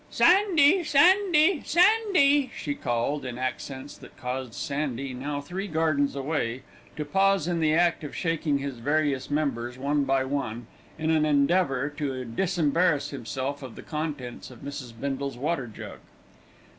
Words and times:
"Sandy, 0.09 0.83
Sandy, 0.83 1.61
Sandy, 1.61 1.61
Sandy," 1.63 2.51
she 2.57 2.73
called, 2.73 3.23
in 3.23 3.37
accents 3.37 3.95
that 3.99 4.17
caused 4.17 4.55
Sandy, 4.55 5.13
now 5.13 5.39
three 5.41 5.67
gardens 5.67 6.15
away, 6.15 6.63
to 6.95 7.05
pause 7.05 7.47
in 7.47 7.59
the 7.59 7.75
act 7.75 8.03
of 8.03 8.15
shaking 8.15 8.57
his 8.57 8.79
various 8.79 9.29
members 9.29 9.77
one 9.77 10.03
by 10.03 10.23
one, 10.23 10.65
in 10.97 11.11
an 11.11 11.23
endeavour 11.23 11.87
to 11.87 12.25
disembarrass 12.25 13.11
himself 13.11 13.61
of 13.61 13.75
the 13.75 13.83
contents 13.83 14.49
of 14.49 14.61
Mrs. 14.61 14.91
Bindle's 14.99 15.37
water 15.37 15.67
jug. 15.67 15.99